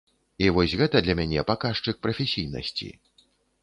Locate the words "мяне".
1.21-1.45